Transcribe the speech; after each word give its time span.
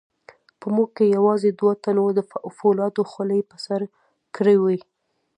په 0.59 0.67
موږ 0.75 0.89
کې 0.97 1.13
یوازې 1.15 1.49
دوو 1.59 1.71
تنو 1.83 2.05
د 2.17 2.19
فولادو 2.57 3.01
خولۍ 3.11 3.41
په 3.49 3.55
سر 3.65 3.81
کړې 4.35 4.55
وې. 4.63 4.77